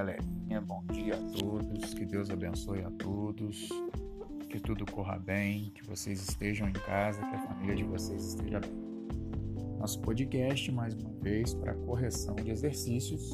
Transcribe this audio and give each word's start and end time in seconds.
galerinha. 0.00 0.60
Bom 0.62 0.82
dia 0.90 1.14
a 1.14 1.38
todos. 1.38 1.92
Que 1.92 2.06
Deus 2.06 2.30
abençoe 2.30 2.82
a 2.82 2.90
todos. 2.90 3.68
Que 4.48 4.58
tudo 4.58 4.90
corra 4.90 5.18
bem. 5.18 5.70
Que 5.74 5.86
vocês 5.86 6.22
estejam 6.26 6.68
em 6.68 6.72
casa. 6.72 7.20
Que 7.20 7.36
a 7.36 7.46
família 7.46 7.76
de 7.76 7.84
vocês 7.84 8.28
esteja 8.28 8.60
bem. 8.60 8.72
Nosso 9.78 10.00
podcast, 10.00 10.72
mais 10.72 10.94
uma 10.94 11.10
vez, 11.20 11.52
para 11.52 11.74
correção 11.74 12.34
de 12.34 12.50
exercícios. 12.50 13.30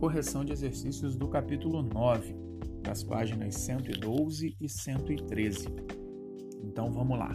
Correção 0.00 0.44
de 0.44 0.52
exercícios 0.52 1.14
do 1.14 1.28
capítulo 1.28 1.82
9, 1.82 2.34
das 2.82 3.04
páginas 3.04 3.54
112 3.54 4.56
e 4.60 4.68
113. 4.68 5.68
Então 6.64 6.90
vamos 6.90 7.16
lá. 7.16 7.30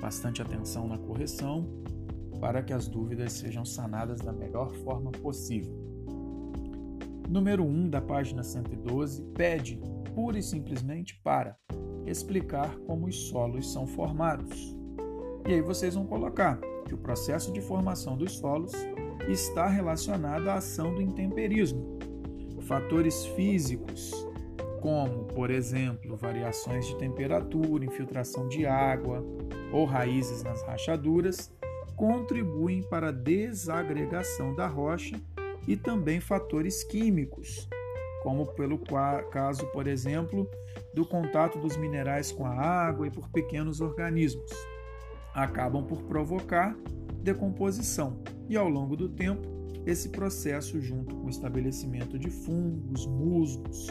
Bastante 0.00 0.40
atenção 0.40 0.88
na 0.88 0.96
correção 0.96 1.68
para 2.40 2.62
que 2.62 2.72
as 2.72 2.88
dúvidas 2.88 3.34
sejam 3.34 3.66
sanadas 3.66 4.20
da 4.20 4.32
melhor 4.32 4.72
forma 4.76 5.12
possível. 5.12 5.85
Número 7.28 7.64
1 7.64 7.90
da 7.90 8.00
página 8.00 8.44
112 8.44 9.22
pede, 9.34 9.80
pura 10.14 10.38
e 10.38 10.42
simplesmente, 10.42 11.20
para 11.24 11.56
explicar 12.06 12.76
como 12.86 13.06
os 13.06 13.28
solos 13.28 13.72
são 13.72 13.84
formados. 13.84 14.76
E 15.46 15.54
aí 15.54 15.60
vocês 15.60 15.96
vão 15.96 16.06
colocar 16.06 16.60
que 16.86 16.94
o 16.94 16.98
processo 16.98 17.52
de 17.52 17.60
formação 17.60 18.16
dos 18.16 18.38
solos 18.38 18.72
está 19.28 19.66
relacionado 19.66 20.48
à 20.48 20.54
ação 20.54 20.94
do 20.94 21.02
intemperismo. 21.02 21.98
Fatores 22.62 23.26
físicos, 23.26 24.12
como, 24.80 25.24
por 25.24 25.50
exemplo, 25.50 26.16
variações 26.16 26.86
de 26.86 26.96
temperatura, 26.96 27.84
infiltração 27.84 28.48
de 28.48 28.66
água 28.66 29.24
ou 29.72 29.84
raízes 29.84 30.44
nas 30.44 30.62
rachaduras, 30.62 31.52
contribuem 31.96 32.82
para 32.82 33.08
a 33.08 33.12
desagregação 33.12 34.54
da 34.54 34.66
rocha 34.66 35.20
e 35.66 35.76
também 35.76 36.20
fatores 36.20 36.84
químicos, 36.84 37.68
como 38.22 38.46
pelo 38.54 38.78
caso, 39.30 39.66
por 39.72 39.86
exemplo, 39.86 40.48
do 40.94 41.06
contato 41.06 41.58
dos 41.58 41.76
minerais 41.76 42.32
com 42.32 42.46
a 42.46 42.54
água 42.54 43.06
e 43.06 43.10
por 43.10 43.28
pequenos 43.30 43.80
organismos. 43.80 44.50
Acabam 45.34 45.84
por 45.84 46.02
provocar 46.04 46.76
decomposição 47.22 48.22
e, 48.48 48.56
ao 48.56 48.68
longo 48.68 48.96
do 48.96 49.08
tempo, 49.08 49.46
esse 49.84 50.08
processo, 50.08 50.80
junto 50.80 51.14
com 51.14 51.26
o 51.26 51.30
estabelecimento 51.30 52.18
de 52.18 52.30
fungos, 52.30 53.06
musgos 53.06 53.88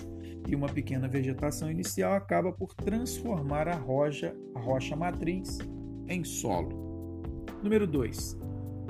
e 0.48 0.56
uma 0.56 0.68
pequena 0.68 1.08
vegetação 1.08 1.72
inicial, 1.72 2.14
acaba 2.14 2.52
por 2.52 2.74
transformar 2.74 3.68
a 3.68 3.76
rocha, 3.76 4.36
a 4.54 4.60
rocha 4.60 4.96
matriz 4.96 5.58
em 6.08 6.24
solo. 6.24 6.70
Número 7.64 7.88
2. 7.88 8.38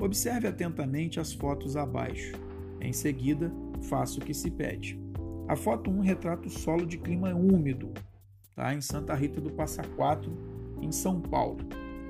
Observe 0.00 0.48
atentamente 0.48 1.20
as 1.20 1.32
fotos 1.32 1.76
abaixo. 1.76 2.45
Em 2.80 2.92
seguida, 2.92 3.52
faça 3.82 4.18
o 4.18 4.22
que 4.22 4.34
se 4.34 4.50
pede. 4.50 5.00
A 5.48 5.54
foto 5.56 5.90
1 5.90 6.00
retrata 6.00 6.48
o 6.48 6.50
solo 6.50 6.84
de 6.84 6.98
clima 6.98 7.34
úmido, 7.34 7.92
tá? 8.54 8.74
em 8.74 8.80
Santa 8.80 9.14
Rita 9.14 9.40
do 9.40 9.50
Passa 9.50 9.82
Quatro, 9.96 10.32
em 10.80 10.90
São 10.90 11.20
Paulo. 11.20 11.58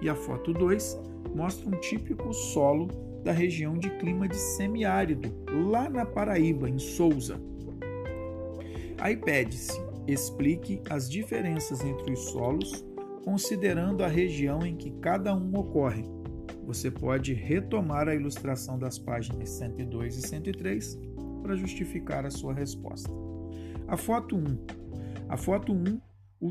E 0.01 0.09
a 0.09 0.15
foto 0.15 0.53
2 0.53 0.99
mostra 1.35 1.69
um 1.69 1.79
típico 1.81 2.33
solo 2.33 2.89
da 3.23 3.33
região 3.33 3.77
de 3.77 3.91
clima 3.99 4.29
de 4.29 4.37
semiárido, 4.37 5.33
lá 5.71 5.89
na 5.91 6.07
Paraíba, 6.07 6.69
em 6.69 6.79
Souza. 6.79 7.41
Aí 8.99 9.17
pede-se, 9.17 9.79
explique 10.07 10.81
as 10.89 11.11
diferenças 11.11 11.85
entre 11.85 12.13
os 12.13 12.31
solos, 12.31 12.85
considerando 13.25 14.03
a 14.03 14.09
região 14.09 14.65
em 14.65 14.77
que 14.77 14.91
cada 14.93 15.35
um 15.35 15.59
ocorre 15.59 16.05
você 16.67 16.91
pode 16.91 17.33
retomar 17.33 18.09
a 18.09 18.15
ilustração 18.15 18.77
das 18.77 18.99
páginas 18.99 19.51
102 19.51 20.17
e 20.17 20.27
103 20.27 20.99
para 21.41 21.55
justificar 21.55 22.27
a 22.27 22.31
sua 22.31 22.53
resposta. 22.53 23.09
A 23.87 23.97
foto 23.97 24.37
1. 24.37 24.67
A 25.29 25.37
foto 25.37 25.73
1 25.73 26.01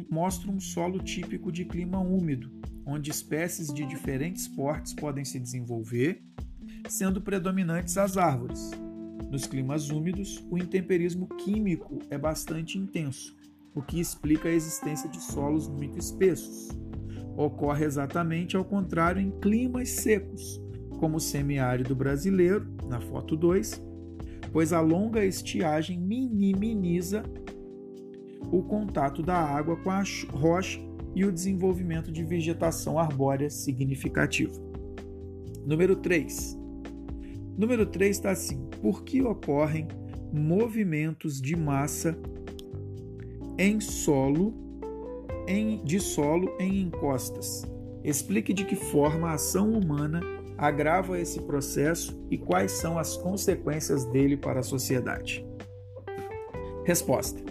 mostra 0.09 0.49
um 0.49 0.59
solo 0.59 0.99
típico 0.99 1.51
de 1.51 1.65
clima 1.65 1.99
úmido, 1.99 2.49
onde 2.85 3.11
espécies 3.11 3.73
de 3.73 3.85
diferentes 3.85 4.47
portes 4.47 4.93
podem 4.93 5.25
se 5.25 5.37
desenvolver, 5.37 6.23
sendo 6.87 7.21
predominantes 7.21 7.97
as 7.97 8.15
árvores. 8.15 8.71
Nos 9.29 9.45
climas 9.45 9.89
úmidos, 9.89 10.45
o 10.49 10.57
intemperismo 10.57 11.27
químico 11.27 11.99
é 12.09 12.17
bastante 12.17 12.77
intenso, 12.77 13.35
o 13.73 13.81
que 13.81 13.99
explica 13.99 14.47
a 14.47 14.53
existência 14.53 15.09
de 15.09 15.19
solos 15.19 15.67
muito 15.67 15.99
espessos 15.99 16.69
ocorre 17.35 17.85
exatamente 17.85 18.55
ao 18.55 18.63
contrário 18.63 19.21
em 19.21 19.31
climas 19.31 19.89
secos, 19.89 20.61
como 20.99 21.17
o 21.17 21.19
semiárido 21.19 21.95
brasileiro, 21.95 22.65
na 22.87 23.01
foto 23.01 23.35
2, 23.35 23.81
pois 24.51 24.71
a 24.71 24.79
longa 24.79 25.25
estiagem 25.25 25.99
minimiza 25.99 27.23
o 28.51 28.63
contato 28.63 29.21
da 29.21 29.37
água 29.37 29.75
com 29.77 29.91
a 29.91 30.03
rocha 30.31 30.79
e 31.13 31.25
o 31.25 31.31
desenvolvimento 31.31 32.11
de 32.11 32.23
vegetação 32.23 32.99
arbórea 32.99 33.49
significativa. 33.49 34.53
Número 35.65 35.95
3. 35.95 36.57
Número 37.57 37.85
3 37.85 38.15
está 38.15 38.31
assim: 38.31 38.69
por 38.81 39.03
que 39.03 39.21
ocorrem 39.21 39.87
movimentos 40.31 41.41
de 41.41 41.55
massa 41.55 42.17
em 43.57 43.79
solo 43.79 44.64
em, 45.47 45.83
de 45.83 45.99
solo 45.99 46.55
em 46.59 46.81
encostas. 46.81 47.63
Explique 48.03 48.53
de 48.53 48.65
que 48.65 48.75
forma 48.75 49.29
a 49.29 49.33
ação 49.33 49.71
humana 49.71 50.21
agrava 50.57 51.19
esse 51.19 51.41
processo 51.41 52.17
e 52.29 52.37
quais 52.37 52.71
são 52.73 52.97
as 52.97 53.17
consequências 53.17 54.05
dele 54.05 54.37
para 54.37 54.59
a 54.59 54.63
sociedade. 54.63 55.45
Resposta: 56.85 57.41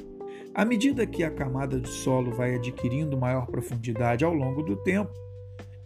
À 0.54 0.64
medida 0.64 1.06
que 1.06 1.24
a 1.24 1.30
camada 1.30 1.80
de 1.80 1.88
solo 1.88 2.30
vai 2.32 2.54
adquirindo 2.54 3.18
maior 3.18 3.46
profundidade 3.46 4.24
ao 4.24 4.32
longo 4.32 4.62
do 4.62 4.76
tempo 4.76 5.12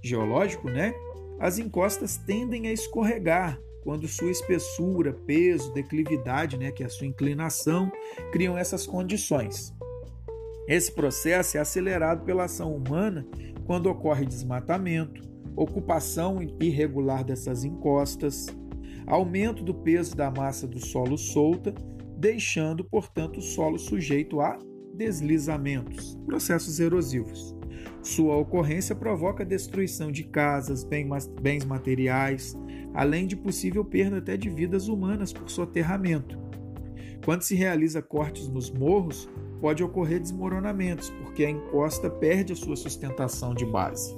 geológico, 0.02 0.68
né, 0.68 0.94
as 1.40 1.58
encostas 1.58 2.16
tendem 2.18 2.68
a 2.68 2.72
escorregar 2.72 3.58
quando 3.82 4.06
sua 4.06 4.30
espessura, 4.30 5.14
peso, 5.26 5.72
declividade, 5.72 6.58
né, 6.58 6.70
que 6.70 6.82
é 6.82 6.86
a 6.86 6.90
sua 6.90 7.06
inclinação, 7.06 7.90
criam 8.30 8.58
essas 8.58 8.86
condições. 8.86 9.72
Esse 10.68 10.92
processo 10.92 11.56
é 11.56 11.60
acelerado 11.60 12.26
pela 12.26 12.44
ação 12.44 12.76
humana 12.76 13.26
quando 13.64 13.86
ocorre 13.86 14.26
desmatamento, 14.26 15.22
ocupação 15.56 16.40
irregular 16.60 17.24
dessas 17.24 17.64
encostas, 17.64 18.48
aumento 19.06 19.64
do 19.64 19.74
peso 19.74 20.14
da 20.14 20.30
massa 20.30 20.66
do 20.66 20.78
solo 20.78 21.16
solta, 21.16 21.74
deixando, 22.18 22.84
portanto, 22.84 23.38
o 23.38 23.42
solo 23.42 23.78
sujeito 23.78 24.42
a 24.42 24.58
deslizamentos, 24.92 26.18
processos 26.26 26.78
erosivos. 26.78 27.56
Sua 28.02 28.36
ocorrência 28.36 28.94
provoca 28.94 29.46
destruição 29.46 30.12
de 30.12 30.24
casas, 30.24 30.84
bens 30.84 31.64
materiais, 31.64 32.54
além 32.92 33.26
de 33.26 33.36
possível 33.36 33.86
perda 33.86 34.18
até 34.18 34.36
de 34.36 34.50
vidas 34.50 34.88
humanas 34.88 35.32
por 35.32 35.48
soterramento. 35.48 36.38
Quando 37.24 37.42
se 37.42 37.54
realiza 37.54 38.02
cortes 38.02 38.48
nos 38.48 38.70
morros, 38.70 39.28
pode 39.60 39.82
ocorrer 39.82 40.20
desmoronamentos, 40.20 41.10
porque 41.10 41.44
a 41.44 41.50
encosta 41.50 42.08
perde 42.08 42.52
a 42.52 42.56
sua 42.56 42.76
sustentação 42.76 43.54
de 43.54 43.66
base. 43.66 44.16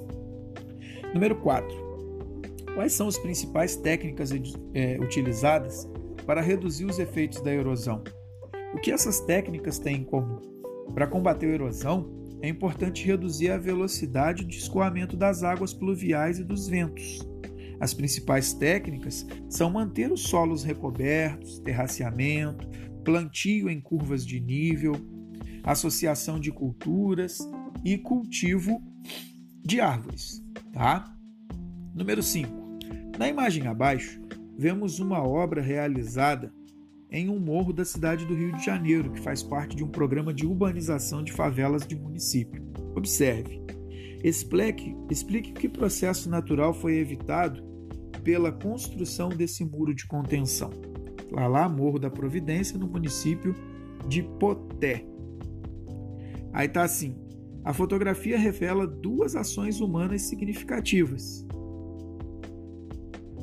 Número 1.13 1.35
4. 1.35 1.91
Quais 2.73 2.93
são 2.93 3.07
as 3.07 3.17
principais 3.17 3.75
técnicas 3.75 4.31
é, 4.73 4.97
utilizadas 4.99 5.89
para 6.25 6.41
reduzir 6.41 6.85
os 6.85 6.99
efeitos 6.99 7.41
da 7.41 7.53
erosão? 7.53 8.03
O 8.73 8.79
que 8.79 8.91
essas 8.91 9.19
técnicas 9.19 9.77
têm 9.77 9.97
em 9.97 10.03
comum? 10.03 10.39
Para 10.93 11.07
combater 11.07 11.47
a 11.47 11.53
erosão, 11.53 12.09
é 12.41 12.47
importante 12.47 13.05
reduzir 13.05 13.51
a 13.51 13.57
velocidade 13.57 14.45
de 14.45 14.57
escoamento 14.57 15.17
das 15.17 15.43
águas 15.43 15.73
pluviais 15.73 16.39
e 16.39 16.43
dos 16.43 16.67
ventos. 16.67 17.19
As 17.79 17.93
principais 17.93 18.53
técnicas 18.53 19.25
são 19.49 19.69
manter 19.69 20.11
os 20.11 20.23
solos 20.23 20.63
recobertos, 20.63 21.59
terraceamento, 21.59 22.67
plantio 23.03 23.69
em 23.69 23.81
curvas 23.81 24.25
de 24.25 24.39
nível, 24.39 24.93
associação 25.63 26.39
de 26.39 26.51
culturas 26.51 27.39
e 27.83 27.97
cultivo 27.97 28.81
de 29.63 29.79
árvores, 29.79 30.43
tá? 30.73 31.15
Número 31.93 32.23
5. 32.23 32.49
Na 33.17 33.27
imagem 33.27 33.67
abaixo, 33.67 34.19
vemos 34.57 34.99
uma 34.99 35.21
obra 35.21 35.61
realizada 35.61 36.53
em 37.11 37.29
um 37.29 37.39
morro 37.39 37.73
da 37.73 37.83
cidade 37.83 38.25
do 38.25 38.33
Rio 38.33 38.53
de 38.53 38.65
Janeiro, 38.65 39.11
que 39.11 39.19
faz 39.19 39.43
parte 39.43 39.75
de 39.75 39.83
um 39.83 39.89
programa 39.89 40.33
de 40.33 40.45
urbanização 40.45 41.21
de 41.23 41.31
favelas 41.31 41.85
de 41.85 41.95
município. 41.95 42.63
Observe. 42.95 43.61
Explique, 44.23 44.95
explique 45.09 45.51
que 45.51 45.67
processo 45.67 46.29
natural 46.29 46.73
foi 46.73 46.97
evitado 46.97 47.61
pela 48.23 48.51
construção 48.51 49.29
desse 49.29 49.65
muro 49.65 49.93
de 49.93 50.07
contenção. 50.07 50.69
Lá 51.31 51.47
lá, 51.47 51.67
Morro 51.67 51.99
da 51.99 52.09
Providência, 52.09 52.77
no 52.77 52.87
município 52.87 53.55
de 54.07 54.23
Poté. 54.23 55.10
Aí 56.53 56.67
tá 56.67 56.83
assim: 56.83 57.15
a 57.63 57.73
fotografia 57.73 58.37
revela 58.37 58.87
duas 58.87 59.35
ações 59.35 59.79
humanas 59.79 60.23
significativas 60.23 61.45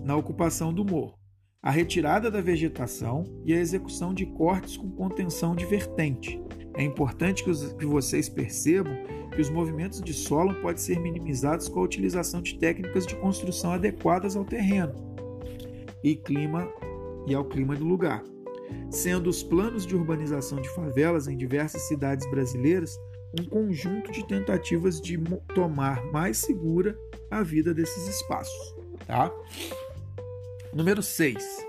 na 0.05 0.17
ocupação 0.17 0.73
do 0.73 0.85
morro. 0.85 1.17
a 1.61 1.71
retirada 1.71 2.31
da 2.31 2.41
vegetação 2.41 3.25
e 3.45 3.53
a 3.53 3.59
execução 3.59 4.15
de 4.15 4.25
cortes 4.25 4.77
com 4.77 4.91
contenção 4.91 5.55
de 5.55 5.67
vertente. 5.67 6.41
É 6.75 6.83
importante 6.83 7.43
que, 7.43 7.51
os, 7.51 7.73
que 7.73 7.85
vocês 7.85 8.29
percebam 8.29 8.97
que 9.35 9.41
os 9.41 9.51
movimentos 9.51 10.01
de 10.01 10.15
solo 10.15 10.55
podem 10.63 10.79
ser 10.79 11.01
minimizados 11.01 11.69
com 11.69 11.81
a 11.81 11.83
utilização 11.83 12.41
de 12.41 12.59
técnicas 12.59 13.07
de 13.07 13.17
construção 13.17 13.73
adequadas 13.73 14.37
ao 14.37 14.45
terreno 14.45 14.95
e 16.03 16.15
clima 16.15 16.67
e 17.27 17.35
ao 17.35 17.45
clima 17.45 17.75
do 17.75 17.85
lugar, 17.85 18.23
sendo 18.91 19.29
os 19.29 19.43
planos 19.43 19.87
de 19.87 19.95
urbanização 19.95 20.61
de 20.61 20.69
favelas 20.71 21.29
em 21.29 21.37
diversas 21.37 21.83
cidades 21.83 22.29
brasileiras 22.31 22.99
um 23.39 23.45
conjunto 23.45 24.11
de 24.11 24.27
tentativas 24.27 25.01
de 25.01 25.19
tomar 25.55 26.03
mais 26.07 26.39
segura 26.39 26.99
a 27.31 27.43
vida 27.43 27.75
desses 27.75 28.09
espaços, 28.09 28.75
tá? 29.07 29.31
Número 30.73 31.03
6. 31.03 31.67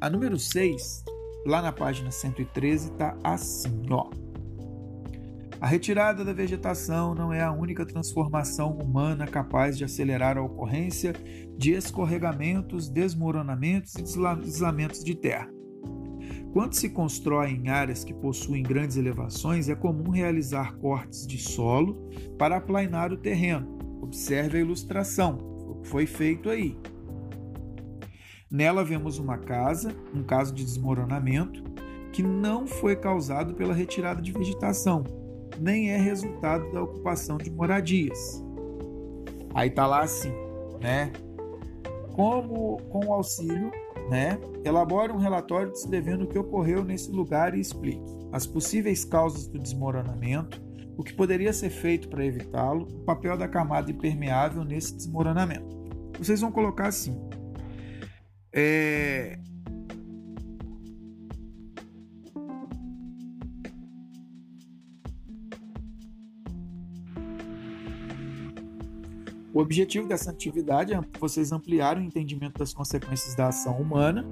A 0.00 0.10
número 0.10 0.38
6, 0.38 1.04
lá 1.46 1.62
na 1.62 1.72
página 1.72 2.10
113, 2.10 2.90
está 2.90 3.16
assim, 3.22 3.86
ó. 3.90 4.10
A 5.60 5.66
retirada 5.68 6.24
da 6.24 6.32
vegetação 6.32 7.14
não 7.14 7.32
é 7.32 7.40
a 7.40 7.52
única 7.52 7.86
transformação 7.86 8.76
humana 8.76 9.28
capaz 9.28 9.78
de 9.78 9.84
acelerar 9.84 10.36
a 10.36 10.42
ocorrência 10.42 11.12
de 11.56 11.70
escorregamentos, 11.70 12.88
desmoronamentos 12.88 13.94
e 13.94 14.02
deslamentos 14.02 15.04
de 15.04 15.14
terra. 15.14 15.48
Quando 16.52 16.74
se 16.74 16.90
constrói 16.90 17.52
em 17.52 17.70
áreas 17.70 18.04
que 18.04 18.12
possuem 18.12 18.62
grandes 18.62 18.98
elevações, 18.98 19.70
é 19.70 19.74
comum 19.74 20.10
realizar 20.10 20.76
cortes 20.76 21.26
de 21.26 21.38
solo 21.38 22.10
para 22.38 22.58
aplainar 22.58 23.10
o 23.10 23.16
terreno. 23.16 23.78
Observe 24.02 24.58
a 24.58 24.60
ilustração, 24.60 25.80
foi 25.84 26.06
feito 26.06 26.50
aí. 26.50 26.76
Nela 28.50 28.84
vemos 28.84 29.18
uma 29.18 29.38
casa, 29.38 29.96
um 30.14 30.22
caso 30.22 30.52
de 30.52 30.62
desmoronamento, 30.62 31.64
que 32.12 32.22
não 32.22 32.66
foi 32.66 32.96
causado 32.96 33.54
pela 33.54 33.72
retirada 33.72 34.20
de 34.20 34.30
vegetação, 34.30 35.04
nem 35.58 35.88
é 35.88 35.96
resultado 35.96 36.70
da 36.70 36.82
ocupação 36.82 37.38
de 37.38 37.50
moradias. 37.50 38.44
Aí 39.54 39.70
tá 39.70 39.86
lá 39.86 40.02
assim, 40.02 40.32
né? 40.82 41.10
Como 42.12 42.76
com 42.90 43.06
o 43.06 43.12
auxílio, 43.14 43.70
né? 44.12 44.38
Elabore 44.62 45.10
um 45.10 45.16
relatório 45.16 45.72
descrevendo 45.72 46.24
o 46.24 46.26
que 46.26 46.38
ocorreu 46.38 46.84
nesse 46.84 47.10
lugar 47.10 47.56
e 47.56 47.60
explique 47.60 48.04
as 48.30 48.46
possíveis 48.46 49.06
causas 49.06 49.46
do 49.46 49.58
desmoronamento, 49.58 50.62
o 50.98 51.02
que 51.02 51.14
poderia 51.14 51.50
ser 51.50 51.70
feito 51.70 52.10
para 52.10 52.22
evitá-lo, 52.22 52.82
o 52.82 53.04
papel 53.06 53.38
da 53.38 53.48
camada 53.48 53.90
impermeável 53.90 54.64
nesse 54.64 54.94
desmoronamento. 54.94 55.66
Vocês 56.18 56.42
vão 56.42 56.52
colocar 56.52 56.88
assim: 56.88 57.18
é... 58.52 59.38
O 69.54 69.60
objetivo 69.60 70.08
dessa 70.08 70.30
atividade 70.30 70.94
é 70.94 71.00
vocês 71.20 71.52
ampliarem 71.52 72.02
o 72.02 72.06
entendimento 72.06 72.58
das 72.58 72.72
consequências 72.72 73.34
da 73.34 73.48
ação 73.48 73.78
humana 73.78 74.24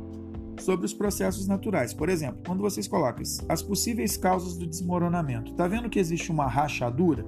sobre 0.58 0.86
os 0.86 0.94
processos 0.94 1.46
naturais. 1.46 1.92
Por 1.92 2.08
exemplo, 2.08 2.42
quando 2.46 2.60
vocês 2.60 2.88
colocam 2.88 3.22
as 3.48 3.62
possíveis 3.62 4.16
causas 4.16 4.56
do 4.56 4.66
desmoronamento, 4.66 5.52
está 5.52 5.68
vendo 5.68 5.90
que 5.90 5.98
existe 5.98 6.30
uma 6.30 6.46
rachadura? 6.46 7.24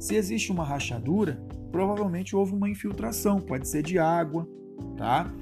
Se 0.00 0.16
existe 0.16 0.50
uma 0.50 0.64
rachadura, 0.64 1.40
provavelmente 1.70 2.34
houve 2.34 2.54
uma 2.54 2.68
infiltração, 2.68 3.40
pode 3.40 3.68
ser 3.68 3.82
de 3.82 4.00
água, 4.00 4.48
tá? 4.96 5.32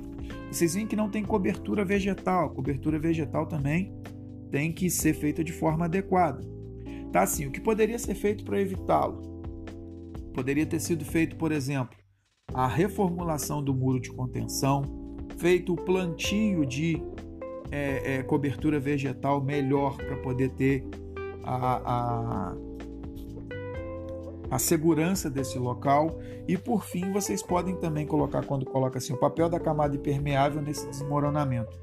Vocês 0.52 0.74
veem 0.74 0.86
que 0.86 0.96
não 0.96 1.08
tem 1.08 1.24
cobertura 1.24 1.82
vegetal. 1.82 2.50
Cobertura 2.50 2.98
vegetal 2.98 3.46
também 3.46 3.90
tem 4.50 4.70
que 4.70 4.90
ser 4.90 5.14
feita 5.14 5.42
de 5.42 5.52
forma 5.52 5.86
adequada. 5.86 6.40
Tá 7.10 7.22
assim, 7.22 7.46
o 7.46 7.50
que 7.50 7.60
poderia 7.60 7.98
ser 7.98 8.14
feito 8.14 8.44
para 8.44 8.60
evitá-lo? 8.60 9.29
Poderia 10.34 10.66
ter 10.66 10.80
sido 10.80 11.04
feito, 11.04 11.36
por 11.36 11.52
exemplo, 11.52 11.96
a 12.52 12.66
reformulação 12.66 13.62
do 13.62 13.74
muro 13.74 14.00
de 14.00 14.10
contenção, 14.10 14.82
feito 15.38 15.72
o 15.72 15.76
plantio 15.76 16.66
de 16.66 17.02
é, 17.70 18.16
é, 18.16 18.22
cobertura 18.22 18.80
vegetal 18.80 19.40
melhor 19.40 19.96
para 19.96 20.16
poder 20.16 20.50
ter 20.50 20.84
a, 21.44 22.52
a 22.52 22.56
a 24.50 24.58
segurança 24.58 25.30
desse 25.30 25.58
local 25.58 26.18
e 26.48 26.58
por 26.58 26.84
fim 26.84 27.12
vocês 27.12 27.40
podem 27.40 27.76
também 27.76 28.04
colocar 28.04 28.44
quando 28.44 28.66
coloca 28.66 28.98
assim 28.98 29.12
o 29.12 29.16
papel 29.16 29.48
da 29.48 29.60
camada 29.60 29.94
impermeável 29.94 30.60
nesse 30.60 30.86
desmoronamento. 30.88 31.78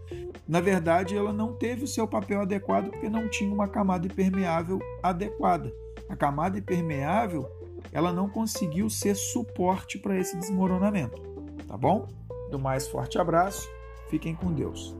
Na 0.46 0.60
verdade, 0.60 1.16
ela 1.16 1.32
não 1.32 1.54
teve 1.54 1.86
o 1.86 1.88
seu 1.88 2.08
papel 2.08 2.42
adequado 2.42 2.90
porque 2.90 3.10
não 3.10 3.30
tinha 3.30 3.54
uma 3.54 3.68
camada 3.68 4.06
impermeável 4.06 4.80
adequada. 5.02 5.74
A 6.10 6.16
camada 6.16 6.58
impermeável, 6.58 7.50
ela 7.92 8.12
não 8.12 8.30
conseguiu 8.30 8.90
ser 8.90 9.16
suporte 9.16 9.98
para 9.98 10.18
esse 10.18 10.38
desmoronamento, 10.38 11.22
tá 11.68 11.78
bom? 11.78 12.08
Do 12.52 12.60
mais 12.60 12.88
forte 12.88 13.18
abraço. 13.18 13.70
Fiquem 14.10 14.34
com 14.36 14.54
Deus. 14.54 14.96